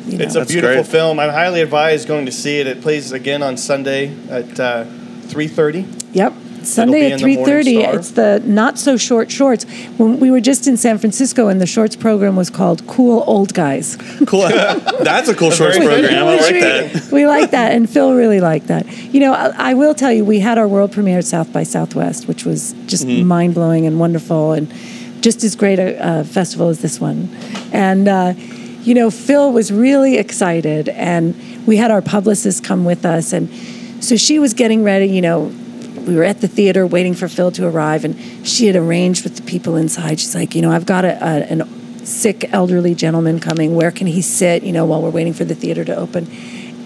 You 0.07 0.19
know. 0.19 0.25
It's 0.25 0.35
a 0.35 0.41
That's 0.41 0.53
beautiful 0.53 0.83
great. 0.83 0.87
film. 0.87 1.19
I 1.19 1.31
highly 1.31 1.61
advise 1.61 2.05
going 2.05 2.27
to 2.27 2.33
see 2.33 2.61
it. 2.61 2.67
It 2.67 2.83
plays 2.83 3.11
again 3.11 3.43
on 3.43 3.57
Sunday 3.57 4.15
at 4.29 4.61
uh, 4.61 4.85
3.30. 4.85 6.05
Yep. 6.13 6.33
Sunday 6.67 7.13
at 7.13 7.21
three 7.21 7.37
thirty. 7.37 7.79
It's 7.79 8.13
the 8.13 8.43
not 8.45 8.79
so 8.79 8.97
short 8.97 9.31
shorts. 9.31 9.65
When 9.97 10.19
we 10.21 10.31
were 10.31 10.41
just 10.41 10.67
in 10.67 10.77
San 10.77 10.99
Francisco, 10.99 11.49
and 11.49 11.61
the 11.61 11.67
shorts 11.67 11.97
program 11.97 12.37
was 12.37 12.51
called 12.51 12.87
"Cool 12.87 13.23
Old 13.27 13.55
Guys." 13.55 13.97
Cool. 14.27 14.49
That's 14.49 15.29
a 15.29 15.35
cool 15.35 15.51
shorts 15.51 15.77
program. 15.77 16.05
I 16.27 16.37
like 16.37 16.55
that. 16.61 17.09
we 17.13 17.27
like 17.27 17.51
that, 17.51 17.73
and 17.73 17.89
Phil 17.89 18.15
really 18.15 18.41
liked 18.41 18.69
that. 18.69 18.87
You 19.13 19.21
know, 19.21 19.33
I, 19.35 19.71
I 19.71 19.75
will 19.75 19.95
tell 19.95 20.11
you, 20.13 20.25
we 20.25 20.41
had 20.41 20.57
our 20.59 20.67
world 20.67 20.93
premiere 20.93 21.19
at 21.19 21.25
South 21.27 21.53
by 21.53 21.63
Southwest, 21.63 22.27
which 22.27 22.45
was 22.45 22.73
just 22.87 23.05
Mm-hmm. 23.07 23.27
mind 23.29 23.55
blowing 23.55 23.87
and 23.87 24.01
wonderful, 24.01 24.53
and 24.53 24.73
just 25.21 25.45
as 25.45 25.55
great 25.57 25.79
a, 25.79 26.21
a 26.21 26.25
festival 26.25 26.69
as 26.69 26.81
this 26.81 26.99
one. 27.01 27.29
And 27.73 28.09
uh, 28.09 28.33
you 28.83 28.95
know, 28.95 29.11
Phil 29.11 29.53
was 29.53 29.71
really 29.73 30.17
excited, 30.17 30.89
and 30.89 31.35
we 31.67 31.77
had 31.77 31.91
our 31.91 32.03
publicist 32.03 32.65
come 32.65 32.85
with 32.85 33.05
us, 33.05 33.33
and 33.33 33.49
so 34.03 34.17
she 34.17 34.39
was 34.39 34.55
getting 34.55 34.83
ready. 34.85 35.07
You 35.07 35.21
know, 35.23 35.53
we 36.07 36.17
were 36.17 36.25
at 36.25 36.41
the 36.41 36.49
theater 36.49 36.87
waiting 36.87 37.15
for 37.15 37.29
Phil 37.29 37.51
to 37.53 37.67
arrive, 37.67 38.05
and 38.05 38.47
she 38.47 38.67
had 38.67 38.77
arranged 38.77 39.25
with 39.25 39.37
the 39.37 39.43
people 39.43 39.77
inside. 39.77 40.21
She's 40.21 40.35
like, 40.35 40.55
you 40.55 40.63
know, 40.63 40.71
I've 40.71 40.87
got 40.87 41.05
a, 41.05 41.17
a, 41.23 41.45
an 41.51 42.07
sick 42.07 42.53
elderly 42.53 42.95
gentleman 42.95 43.41
coming. 43.41 43.75
Where 43.75 43.91
can 43.91 44.07
he 44.07 44.23
sit? 44.23 44.63
You 44.63 44.73
know, 44.73 44.85
while 44.85 45.03
we're 45.03 45.11
waiting 45.11 45.33
for 45.33 45.45
the 45.45 45.55
theater 45.55 45.85
to 45.85 45.97
open. 45.97 46.27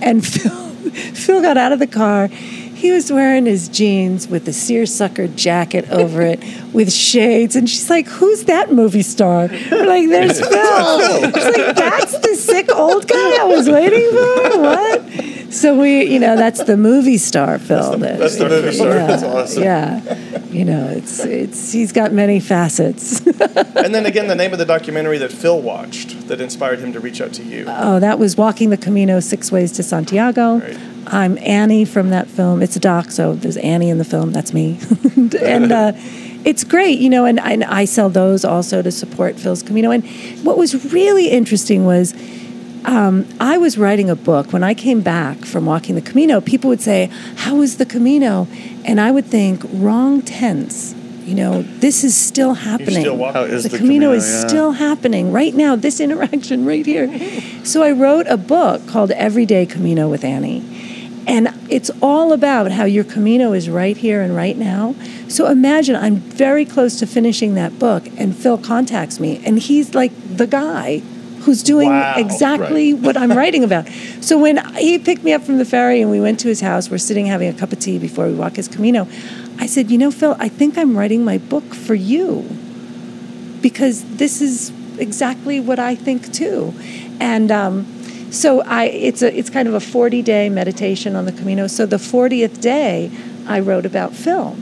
And 0.00 0.24
Phil, 0.26 0.70
Phil 0.90 1.42
got 1.42 1.56
out 1.56 1.72
of 1.72 1.78
the 1.78 1.86
car. 1.86 2.28
He 2.28 2.92
was 2.92 3.10
wearing 3.10 3.46
his 3.46 3.68
jeans 3.68 4.28
with 4.28 4.46
a 4.46 4.52
seersucker 4.52 5.26
jacket 5.26 5.90
over 5.90 6.22
it, 6.22 6.40
with 6.72 6.92
shades. 6.92 7.56
And 7.56 7.68
she's 7.68 7.90
like, 7.90 8.06
"Who's 8.06 8.44
that 8.44 8.72
movie 8.72 9.02
star?" 9.02 9.48
We're 9.70 9.86
like, 9.86 10.08
"There's 10.08 10.38
Phil." 10.48 11.32
She's 11.32 11.34
like, 11.34 11.74
"That's 11.74 12.18
the 12.20 12.36
sick 12.36 12.72
old 12.72 13.08
guy 13.08 13.42
I 13.42 13.44
was 13.44 13.68
waiting 13.68 14.08
for." 14.10 14.60
What? 14.60 14.97
So 15.60 15.78
we, 15.78 16.04
you 16.04 16.18
know, 16.20 16.36
that's 16.36 16.62
the 16.64 16.76
movie 16.76 17.18
star 17.18 17.58
Phil. 17.58 17.98
that- 17.98 18.18
That's 18.18 18.36
the 18.36 18.48
movie 18.48 18.72
star. 18.72 18.88
yeah, 18.88 19.06
That's 19.06 19.22
awesome. 19.22 19.62
Yeah, 19.62 20.38
you 20.50 20.64
know, 20.64 20.88
it's 20.88 21.20
it's 21.24 21.72
he's 21.72 21.92
got 21.92 22.12
many 22.12 22.40
facets. 22.40 23.20
And 23.78 23.94
then 23.94 24.06
again, 24.06 24.26
the 24.26 24.34
name 24.34 24.52
of 24.52 24.58
the 24.58 24.64
documentary 24.66 25.18
that 25.18 25.32
Phil 25.32 25.60
watched 25.62 26.28
that 26.28 26.40
inspired 26.40 26.80
him 26.80 26.92
to 26.92 27.00
reach 27.00 27.20
out 27.20 27.32
to 27.34 27.42
you. 27.44 27.64
oh, 27.68 28.00
that 28.00 28.18
was 28.18 28.36
Walking 28.36 28.70
the 28.70 28.76
Camino: 28.76 29.20
Six 29.20 29.50
Ways 29.52 29.72
to 29.72 29.82
Santiago. 29.82 30.58
Right. 30.58 30.76
I'm 31.06 31.38
Annie 31.38 31.84
from 31.84 32.10
that 32.10 32.26
film. 32.28 32.60
It's 32.60 32.76
a 32.76 32.80
doc, 32.80 33.10
so 33.10 33.34
there's 33.34 33.56
Annie 33.56 33.88
in 33.88 33.98
the 33.98 34.04
film. 34.04 34.32
That's 34.32 34.52
me, 34.52 34.78
and 35.40 35.70
uh, 35.72 35.92
it's 36.44 36.64
great, 36.64 36.98
you 36.98 37.08
know. 37.08 37.24
And, 37.24 37.38
and 37.40 37.62
I 37.64 37.84
sell 37.86 38.10
those 38.10 38.44
also 38.44 38.82
to 38.82 38.90
support 38.90 39.38
Phil's 39.38 39.62
Camino. 39.62 39.90
And 39.90 40.04
what 40.44 40.58
was 40.58 40.92
really 40.92 41.28
interesting 41.30 41.84
was. 41.86 42.14
Um, 42.88 43.28
I 43.38 43.58
was 43.58 43.76
writing 43.76 44.08
a 44.08 44.16
book. 44.16 44.50
When 44.50 44.64
I 44.64 44.72
came 44.72 45.02
back 45.02 45.44
from 45.44 45.66
walking 45.66 45.94
the 45.94 46.00
Camino, 46.00 46.40
people 46.40 46.70
would 46.70 46.80
say, 46.80 47.10
How 47.36 47.56
was 47.56 47.76
the 47.76 47.84
Camino? 47.84 48.48
And 48.86 48.98
I 48.98 49.10
would 49.10 49.26
think, 49.26 49.62
Wrong 49.74 50.22
tense. 50.22 50.94
You 51.26 51.34
know, 51.34 51.60
this 51.60 52.02
is 52.02 52.16
still 52.16 52.54
happening. 52.54 53.02
still 53.02 53.18
walking. 53.18 53.34
How 53.34 53.44
is 53.44 53.64
the, 53.64 53.68
the 53.68 53.76
Camino, 53.76 54.06
Camino, 54.06 54.12
is 54.12 54.26
yeah. 54.26 54.48
still 54.48 54.72
happening 54.72 55.32
right 55.32 55.54
now, 55.54 55.76
this 55.76 56.00
interaction 56.06 56.64
right 56.64 56.86
here. 56.86 57.10
So 57.62 57.82
I 57.82 57.92
wrote 57.92 58.26
a 58.26 58.38
book 58.38 58.88
called 58.88 59.10
Everyday 59.10 59.66
Camino 59.66 60.08
with 60.08 60.24
Annie. 60.24 60.64
And 61.26 61.48
it's 61.68 61.90
all 62.00 62.32
about 62.32 62.72
how 62.72 62.84
your 62.86 63.04
Camino 63.04 63.52
is 63.52 63.68
right 63.68 63.98
here 63.98 64.22
and 64.22 64.34
right 64.34 64.56
now. 64.56 64.94
So 65.28 65.48
imagine 65.48 65.94
I'm 65.94 66.16
very 66.16 66.64
close 66.64 66.98
to 67.00 67.06
finishing 67.06 67.52
that 67.52 67.78
book, 67.78 68.06
and 68.16 68.34
Phil 68.34 68.56
contacts 68.56 69.20
me, 69.20 69.42
and 69.44 69.58
he's 69.58 69.94
like 69.94 70.12
the 70.34 70.46
guy 70.46 71.02
who's 71.48 71.62
doing 71.62 71.88
Wow. 71.88 72.14
exactly 72.18 72.92
what 72.92 73.16
I'm 73.16 73.32
writing 73.32 73.64
about. 73.64 73.88
So 74.20 74.38
when 74.38 74.58
he 74.74 74.98
picked 74.98 75.24
me 75.24 75.32
up 75.32 75.42
from 75.42 75.56
the 75.56 75.64
ferry 75.64 76.02
and 76.02 76.10
we 76.10 76.20
went 76.20 76.38
to 76.40 76.48
his 76.48 76.60
house, 76.60 76.90
we're 76.90 76.98
sitting 76.98 77.24
having 77.24 77.48
a 77.48 77.54
cup 77.54 77.72
of 77.72 77.78
tea 77.78 77.98
before 77.98 78.26
we 78.26 78.34
walk 78.34 78.56
his 78.56 78.68
Camino. 78.68 79.08
I 79.58 79.64
said, 79.64 79.90
You 79.90 79.96
know, 79.96 80.10
Phil, 80.10 80.36
I 80.38 80.50
think 80.50 80.76
I'm 80.76 80.94
writing 80.94 81.24
my 81.24 81.38
book 81.38 81.74
for 81.74 81.94
you 81.94 82.44
because 83.62 84.04
this 84.16 84.42
is 84.42 84.72
exactly 84.98 85.58
what 85.58 85.78
I 85.78 85.94
think 85.94 86.30
too. 86.34 86.74
And 87.18 87.50
um, 87.50 87.86
so 88.30 88.60
I, 88.60 88.84
it's 88.84 89.22
a, 89.22 89.34
it's 89.36 89.48
kind 89.48 89.66
of 89.68 89.72
a 89.72 89.80
40 89.80 90.20
day 90.20 90.50
meditation 90.50 91.16
on 91.16 91.24
the 91.24 91.32
Camino. 91.32 91.66
So 91.66 91.86
the 91.86 91.96
40th 91.96 92.60
day, 92.60 93.10
I 93.46 93.60
wrote 93.60 93.86
about 93.86 94.12
Phil. 94.12 94.54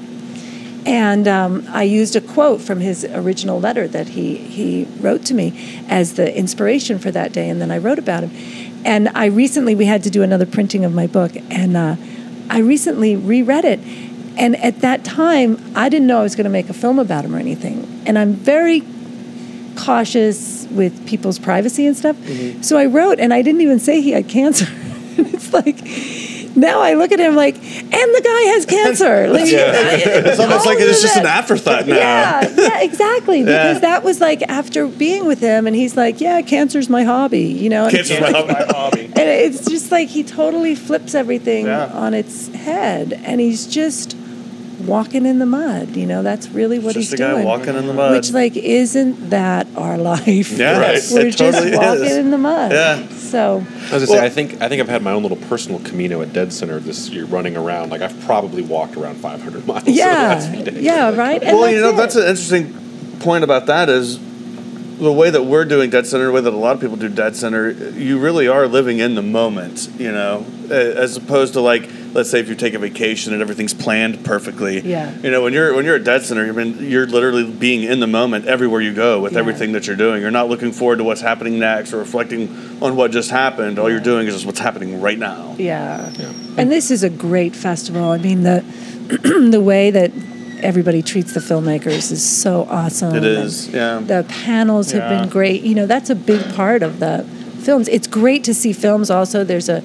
And 0.86 1.26
um, 1.26 1.66
I 1.68 1.82
used 1.82 2.14
a 2.14 2.20
quote 2.20 2.60
from 2.60 2.78
his 2.78 3.04
original 3.04 3.58
letter 3.58 3.88
that 3.88 4.10
he, 4.10 4.36
he 4.36 4.84
wrote 5.00 5.24
to 5.26 5.34
me 5.34 5.84
as 5.88 6.14
the 6.14 6.34
inspiration 6.34 7.00
for 7.00 7.10
that 7.10 7.32
day. 7.32 7.48
And 7.48 7.60
then 7.60 7.72
I 7.72 7.78
wrote 7.78 7.98
about 7.98 8.22
him. 8.22 8.84
And 8.86 9.08
I 9.08 9.26
recently, 9.26 9.74
we 9.74 9.86
had 9.86 10.04
to 10.04 10.10
do 10.10 10.22
another 10.22 10.46
printing 10.46 10.84
of 10.84 10.94
my 10.94 11.08
book. 11.08 11.32
And 11.50 11.76
uh, 11.76 11.96
I 12.48 12.60
recently 12.60 13.16
reread 13.16 13.64
it. 13.64 13.80
And 14.38 14.54
at 14.62 14.80
that 14.80 15.04
time, 15.04 15.60
I 15.74 15.88
didn't 15.88 16.06
know 16.06 16.20
I 16.20 16.22
was 16.22 16.36
going 16.36 16.44
to 16.44 16.50
make 16.50 16.70
a 16.70 16.74
film 16.74 17.00
about 17.00 17.24
him 17.24 17.34
or 17.34 17.38
anything. 17.38 18.02
And 18.06 18.16
I'm 18.16 18.34
very 18.34 18.84
cautious 19.76 20.68
with 20.70 21.06
people's 21.06 21.40
privacy 21.40 21.86
and 21.86 21.96
stuff. 21.96 22.16
So 22.62 22.78
I 22.78 22.86
wrote, 22.86 23.18
and 23.18 23.34
I 23.34 23.42
didn't 23.42 23.60
even 23.60 23.80
say 23.80 24.00
he 24.00 24.12
had 24.12 24.28
cancer. 24.28 24.66
it's 25.16 25.52
like, 25.52 25.78
now 26.56 26.80
I 26.80 26.94
look 26.94 27.12
at 27.12 27.20
him 27.20 27.34
like, 27.36 27.54
and 27.56 27.62
the 27.92 28.22
guy 28.24 28.40
has 28.54 28.66
cancer. 28.66 29.26
Like, 29.36 29.48
It's 29.52 30.40
almost 30.40 30.66
like 30.66 30.78
it's 30.80 31.02
just 31.02 31.16
an 31.16 31.26
afterthought 31.26 31.86
now. 31.86 31.96
Yeah, 31.96 32.48
yeah, 32.56 32.80
exactly. 32.82 33.40
Yeah. 33.40 33.44
Because 33.68 33.80
that 33.82 34.02
was 34.02 34.20
like 34.20 34.42
after 34.48 34.86
being 34.86 35.26
with 35.26 35.40
him, 35.40 35.66
and 35.66 35.76
he's 35.76 35.96
like, 35.96 36.20
"Yeah, 36.20 36.40
cancer's 36.42 36.88
my 36.88 37.02
hobby," 37.04 37.42
you 37.42 37.68
know. 37.68 37.86
it's 37.86 37.94
Cancer's 38.08 38.20
my 38.20 38.30
like- 38.30 38.46
hobby. 38.46 38.72
hobby. 38.72 39.04
and 39.06 39.18
it's 39.18 39.68
just 39.68 39.92
like 39.92 40.08
he 40.08 40.22
totally 40.24 40.74
flips 40.74 41.14
everything 41.14 41.66
Yeah. 41.66 41.86
on 41.92 42.14
its 42.14 42.48
head, 42.54 43.12
and 43.24 43.40
he's 43.40 43.66
just 43.66 44.15
walking 44.86 45.26
in 45.26 45.38
the 45.38 45.46
mud. 45.46 45.96
You 45.96 46.06
know, 46.06 46.22
that's 46.22 46.48
really 46.48 46.78
what 46.78 46.94
Just 46.94 47.10
he's 47.10 47.20
a 47.20 47.22
guy 47.22 47.30
doing. 47.32 47.44
walking 47.44 47.74
in 47.76 47.86
the 47.86 47.92
mud. 47.92 48.12
Which, 48.12 48.30
like, 48.32 48.56
isn't 48.56 49.30
that 49.30 49.66
our 49.76 49.96
life? 50.12 50.50
Yeah, 50.52 50.78
Right. 50.80 51.02
we're 51.12 51.26
it 51.26 51.36
just 51.36 51.38
totally 51.58 51.76
walking 51.76 52.04
is. 52.04 52.16
in 52.16 52.30
the 52.30 52.38
mud. 52.38 52.72
Yeah. 52.72 53.06
So, 53.08 53.56
I 53.56 53.60
was 53.60 53.64
gonna 53.64 53.90
Well- 53.90 54.06
say, 54.06 54.18
I 54.24 54.28
think 54.28 54.62
I 54.62 54.68
think 54.68 54.80
I've 54.80 54.88
had 54.88 55.02
my 55.02 55.12
own 55.12 55.22
little 55.22 55.36
personal 55.48 55.80
Camino 55.80 56.22
at 56.22 56.32
Dead 56.32 56.52
Center 56.52 56.78
this 56.78 57.08
year, 57.10 57.24
running 57.24 57.56
around. 57.56 57.90
Like 57.90 58.00
I've 58.02 58.18
probably 58.24 58.62
walked 58.62 58.96
around 58.96 59.16
500 59.16 59.66
miles. 59.66 59.86
in 59.86 59.94
the 59.94 60.00
last 60.00 60.50
yeah, 60.52 60.70
yeah, 60.72 61.08
Like, 61.08 61.18
right. 61.18 61.42
And 61.42 61.56
well, 61.58 61.70
you 61.70 61.80
know, 61.80 61.90
it. 61.90 61.96
that's 61.96 62.14
an 62.16 62.22
interesting 62.28 62.72
point 63.20 63.42
about 63.44 63.66
that 63.66 63.88
is 63.88 64.18
the 64.98 65.12
way 65.12 65.28
that 65.28 65.44
we're 65.44 65.64
doing 65.64 65.90
Dead 65.90 66.06
Center, 66.06 66.26
the 66.26 66.32
way 66.32 66.40
that 66.40 66.52
a 66.52 66.56
lot 66.56 66.74
of 66.74 66.80
people 66.80 66.96
do 66.96 67.08
Dead 67.08 67.36
Center, 67.36 67.70
you 67.70 68.18
really 68.18 68.48
are 68.48 68.66
living 68.66 68.98
in 68.98 69.14
the 69.14 69.22
moment, 69.22 69.88
you 69.98 70.10
know, 70.10 70.46
as 70.70 71.16
opposed 71.18 71.52
to 71.54 71.60
like, 71.60 71.88
let's 72.16 72.30
say 72.30 72.40
if 72.40 72.48
you 72.48 72.54
take 72.54 72.72
a 72.72 72.78
vacation 72.78 73.34
and 73.34 73.42
everything's 73.42 73.74
planned 73.74 74.24
perfectly. 74.24 74.80
Yeah. 74.80 75.14
You 75.18 75.30
know, 75.30 75.42
when 75.42 75.52
you're 75.52 75.74
when 75.74 75.84
you're 75.84 75.96
at 75.96 76.04
Dead 76.04 76.22
Center, 76.22 76.46
you're, 76.46 76.62
you're 76.64 77.06
literally 77.06 77.44
being 77.48 77.82
in 77.82 78.00
the 78.00 78.06
moment 78.06 78.46
everywhere 78.46 78.80
you 78.80 78.94
go 78.94 79.20
with 79.20 79.34
Yeah. 79.34 79.40
everything 79.40 79.72
that 79.72 79.86
you're 79.86 79.96
doing. 79.96 80.22
You're 80.22 80.30
not 80.30 80.48
looking 80.48 80.72
forward 80.72 80.96
to 80.96 81.04
what's 81.04 81.20
happening 81.20 81.58
next 81.58 81.92
or 81.92 81.98
reflecting 81.98 82.78
on 82.80 82.96
what 82.96 83.10
just 83.10 83.30
happened. 83.30 83.78
All 83.78 83.90
you're 83.90 84.00
doing 84.00 84.26
is 84.26 84.34
just 84.34 84.46
what's 84.46 84.58
happening 84.58 85.02
right 85.02 85.18
now. 85.18 85.54
Yeah. 85.58 86.10
yeah. 86.18 86.32
And 86.56 86.72
this 86.72 86.90
is 86.90 87.02
a 87.02 87.10
great 87.10 87.54
festival. 87.54 88.10
I 88.10 88.18
mean, 88.18 88.42
the 88.42 88.64
the 89.50 89.60
way 89.60 89.90
that 89.90 90.10
everybody 90.62 91.02
treats 91.02 91.34
the 91.34 91.40
filmmakers 91.40 92.10
is 92.10 92.24
so 92.24 92.66
awesome. 92.70 93.14
It 93.14 93.24
is, 93.24 93.66
And 93.66 93.74
yeah. 93.74 93.98
The 94.00 94.26
panels 94.26 94.92
have 94.92 95.08
been 95.10 95.28
great. 95.28 95.62
You 95.62 95.74
know, 95.74 95.86
that's 95.86 96.08
a 96.08 96.14
big 96.14 96.54
part 96.54 96.82
of 96.82 96.98
the 96.98 97.24
films. 97.60 97.88
It's 97.88 98.06
great 98.06 98.42
to 98.44 98.54
see 98.54 98.72
films 98.72 99.10
also. 99.10 99.44
There's 99.44 99.68
a 99.68 99.82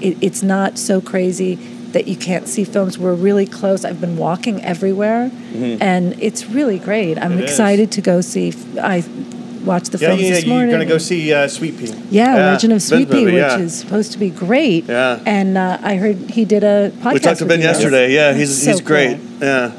it, 0.00 0.16
it's 0.20 0.42
not 0.42 0.78
so 0.78 1.00
crazy 1.00 1.58
that 1.92 2.08
you 2.08 2.16
can't 2.16 2.48
see 2.48 2.64
films. 2.64 2.98
We're 2.98 3.14
really 3.14 3.46
close. 3.46 3.84
I've 3.84 4.00
been 4.00 4.16
walking 4.16 4.62
everywhere 4.64 5.30
and 5.54 6.14
it's 6.20 6.46
really 6.46 6.78
great. 6.78 7.18
I'm 7.18 7.32
It 7.38 7.44
is. 7.44 7.50
excited 7.50 7.92
to 7.92 8.00
go 8.00 8.20
see 8.20 8.52
I 8.80 9.04
watched 9.64 9.92
the 9.92 9.98
Yeah, 9.98 10.08
films 10.08 10.22
yeah, 10.22 10.30
this 10.30 10.44
you're 10.44 10.66
going 10.66 10.80
to 10.80 10.84
go 10.86 10.98
see 10.98 11.32
uh, 11.32 11.46
Swee' 11.46 11.70
Pea. 11.72 11.86
Yeah, 12.10 12.36
Yeah, 12.36 12.52
Legend 12.52 12.72
of 12.72 12.82
Swee' 12.82 13.06
Pea, 13.06 13.24
which 13.26 13.34
yeah. 13.34 13.58
is 13.58 13.78
supposed 13.78 14.10
to 14.12 14.18
be 14.18 14.30
great. 14.30 14.86
Yeah. 14.86 15.20
And 15.24 15.56
uh, 15.56 15.78
I 15.82 15.96
heard 15.96 16.16
he 16.30 16.44
did 16.44 16.64
a 16.64 16.90
podcast. 17.00 17.12
We 17.14 17.20
talked 17.20 17.38
to 17.38 17.46
Ben 17.46 17.60
yesterday. 17.60 18.12
Yeah, 18.12 18.32
he's 18.34 18.62
So 18.62 18.70
he's 18.72 18.80
great. 18.80 19.18
cool. 19.18 19.46
Yeah. 19.48 19.72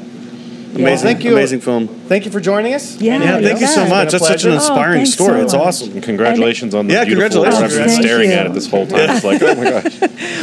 Amazing, 0.74 1.06
Thank 1.06 1.24
you. 1.24 1.32
amazing 1.32 1.60
film. 1.60 1.86
Thank 2.08 2.24
you 2.24 2.30
for 2.30 2.40
joining 2.40 2.74
us. 2.74 3.00
Yeah, 3.00 3.18
Yeah, 3.22 3.36
uh, 3.36 3.40
thank 3.42 3.60
you 3.60 3.66
so 3.66 3.82
Yeah. 3.84 3.88
much. 3.88 4.10
That's 4.12 4.26
such 4.26 4.44
an 4.44 4.52
inspiring 4.52 4.92
Oh, 5.02 5.04
thanks 5.04 5.12
story. 5.12 5.38
so 5.38 5.44
it's 5.44 5.52
much. 5.52 5.62
awesome. 5.62 5.92
And 5.92 6.02
congratulations 6.02 6.74
on 6.74 6.88
the 6.88 6.94
Yeah, 6.94 7.04
beautiful 7.04 7.42
congratulations. 7.44 7.72
I've 7.72 7.78
been 7.78 7.88
Thank 7.88 8.02
staring 8.02 8.30
you. 8.30 8.36
at 8.36 8.46
it 8.46 8.54
this 8.54 8.66
whole 8.68 8.86
time. 8.86 9.10
It's 9.10 9.24
like, 9.24 9.42
oh 9.42 9.54
my 9.54 9.70
gosh. 9.70 9.92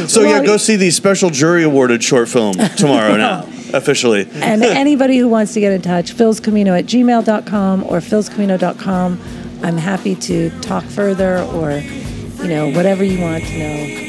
So 0.09 0.21
yeah, 0.21 0.27
Well, 0.39 0.43
go 0.43 0.57
see 0.57 0.75
the 0.77 0.89
special 0.91 1.29
jury 1.29 1.63
awarded 1.63 2.03
short 2.03 2.29
film 2.29 2.53
tomorrow 2.77 3.17
now, 3.17 3.45
officially. 3.73 4.27
and 4.41 4.63
anybody 4.85 5.17
who 5.17 5.27
wants 5.27 5.53
to 5.55 5.59
get 5.59 5.73
in 5.73 5.81
touch, 5.81 6.15
philscamino 6.15 6.77
at 6.79 6.85
gmail.com 6.85 7.83
or 7.87 7.99
philscamino.com. 7.99 9.19
I'm 9.63 9.77
happy 9.77 10.15
to 10.15 10.49
talk 10.61 10.83
further 10.85 11.39
or, 11.53 11.83
you 12.41 12.47
know, 12.47 12.69
whatever 12.71 13.03
you 13.03 13.19
want 13.21 13.43
to 13.43 13.57
know. 13.59 14.07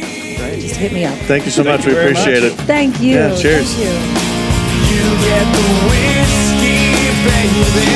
Just 0.60 0.76
hit 0.76 0.92
me 0.92 1.04
up. 1.04 1.16
Thank 1.26 1.44
you 1.46 1.50
so 1.50 1.62
much. 1.64 1.84
We 1.84 1.92
you 1.92 1.98
very 1.98 2.10
appreciate 2.12 2.42
much. 2.42 2.52
it. 2.52 2.58
Thank 2.64 3.00
you. 3.00 3.14
Yeah, 3.16 3.36
cheers. 3.36 3.72
Thank 3.74 4.26
you 4.26 4.31
you 4.92 5.08
get 5.24 5.46
the 5.56 5.68
whiskey, 5.88 6.84
baby? 7.24 7.92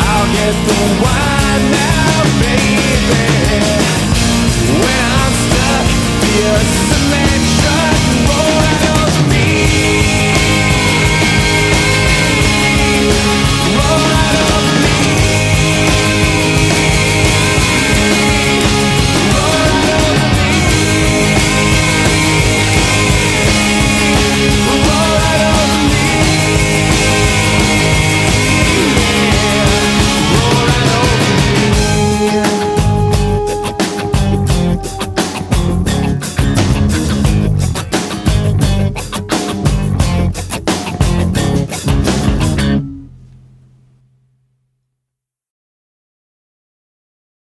I'll 0.00 0.28
get 0.32 0.54
the 0.68 0.80
wine 1.04 1.64
now, 1.76 2.16
baby. 2.40 3.24
When 4.80 5.04
I'm 5.20 5.34
stuck, 5.44 5.86
be 6.22 6.32
a 6.40 6.58
cement 6.72 7.44
truck. 7.60 8.35